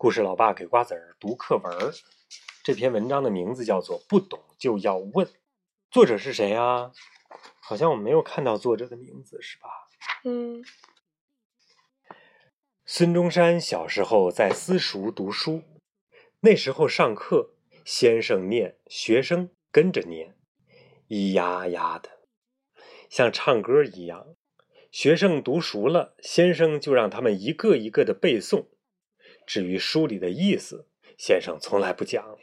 [0.00, 1.92] 故事老爸给瓜子儿读课文儿。
[2.62, 5.26] 这篇文章的名字叫做《不懂就要问》，
[5.90, 6.92] 作者是谁啊？
[7.60, 9.68] 好像我没有看到作者的名字，是吧？
[10.22, 10.64] 嗯，
[12.86, 15.64] 孙中山小时候在私塾读书，
[16.42, 17.54] 那时候上课，
[17.84, 20.36] 先生念，学生跟着念，
[21.08, 22.20] 咿呀呀的，
[23.10, 24.36] 像唱歌一样。
[24.92, 28.66] 学生读熟了，先生就让他们一个一个的背诵。
[29.48, 30.84] 至于书里的意思，
[31.16, 32.36] 先生从来不讲。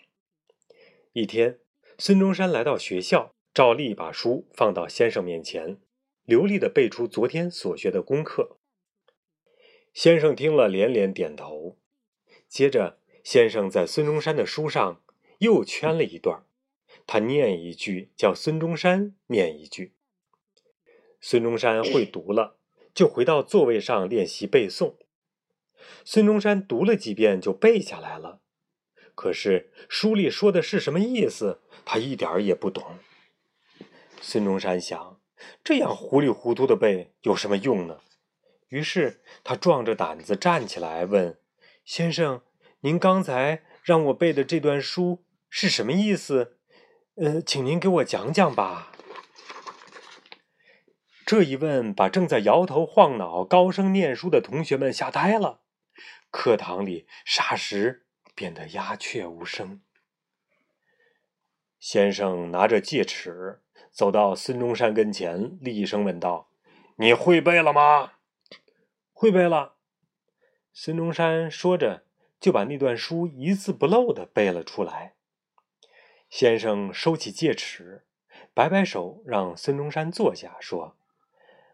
[1.13, 1.59] 一天，
[1.99, 5.77] 孙中山来到学校，照例把书放到先生面前，
[6.23, 8.57] 流利地背出昨天所学的功课。
[9.93, 11.77] 先生听了，连连点头。
[12.49, 15.03] 接着，先生在孙中山的书上
[15.37, 16.43] 又圈了一段，
[17.05, 19.93] 他念一句，叫孙中山念一句。
[21.21, 22.57] 孙中山会读了，
[22.95, 24.95] 就回到座位上练习背诵。
[26.03, 28.41] 孙中山读了几遍就背下来了，
[29.13, 32.99] 可是书里说的是什么意思，他一点儿也不懂。
[34.21, 35.19] 孙中山想，
[35.63, 37.99] 这样糊里糊涂的背有什么用呢？
[38.69, 41.37] 于是他壮着胆子站起来问
[41.85, 42.41] ：“先生，
[42.81, 46.57] 您刚才让我背的这段书是什么意思？
[47.15, 48.91] 呃，请您给我讲讲吧。”
[51.25, 55.61] 这一问，把正在摇头晃脑、高声念书的同学们吓呆了。
[56.37, 58.05] 课堂里霎时
[58.35, 59.81] 变得鸦雀无声。
[61.79, 66.49] 先生拿着戒尺走到孙中山跟前，厉声问道
[66.99, 68.15] ：“你会背了吗
[69.13, 69.77] ？”“会背了。”
[70.73, 72.03] 孙中山说着，
[72.41, 75.15] 就把那段书一字不漏的背了出来。
[76.29, 78.05] 先生收起戒尺，
[78.53, 80.97] 摆摆手，让孙中山坐下，说：“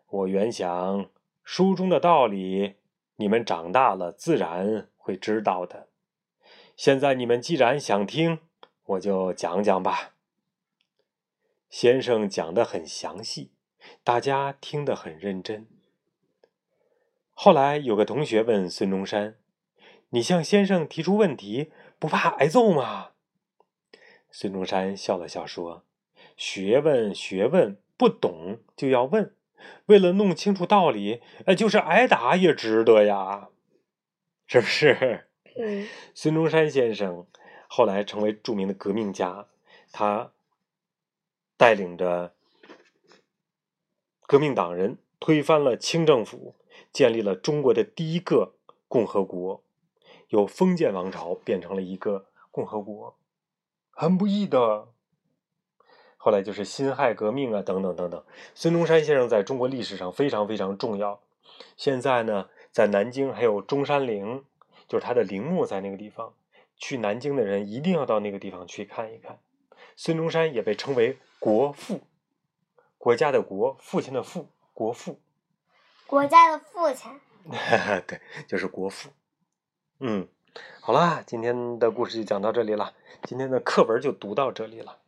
[0.08, 1.10] 我原想
[1.44, 2.76] 书中的道理。”
[3.18, 5.88] 你们长大了自然会知道的。
[6.76, 8.40] 现在你们既然想听，
[8.86, 10.14] 我就讲讲吧。
[11.70, 13.52] 先生讲的很详细，
[14.04, 15.68] 大家听得很认真。
[17.34, 19.38] 后来有个同学问孙中山
[20.10, 23.12] ：“你向先生提出问题，不怕挨揍吗？”
[24.30, 25.86] 孙中山笑了笑说
[26.36, 29.36] ：“学问，学问，不懂就要问。”
[29.86, 33.50] 为了弄清楚道理，呃，就是挨打也值得呀，
[34.48, 35.28] 是不是？
[35.58, 35.88] 嗯。
[36.14, 37.26] 孙中山先生
[37.68, 39.48] 后来成为著名的革命家，
[39.92, 40.32] 他
[41.58, 42.34] 带领着
[44.28, 46.56] 革命党人推翻了清政府，
[46.92, 48.56] 建立了中国的第一个
[48.88, 49.64] 共和国，
[50.30, 53.18] 由封建王朝变成了一个共和国，
[53.92, 54.90] 很不易的。
[56.24, 58.24] 后来就是辛亥革命啊，等等等等。
[58.54, 61.20] 孙中山先生在中国历史上非常非常重要。
[61.78, 64.46] 现在呢，在南京还有中山陵，
[64.88, 66.36] 就是他的陵墓在那个地方。
[66.78, 69.40] 去南京的人一定要到那个地方去看一看。
[69.96, 72.02] 孙中山也被称为国父，
[73.00, 75.20] 国家的国，父亲的父，国父。
[76.06, 77.12] 国家的父亲。
[78.06, 79.10] 对，就是国父。
[80.00, 80.28] 嗯，
[80.82, 82.94] 好啦，今天的故事就讲到这里了，
[83.24, 85.00] 今天的课文就读到这里了。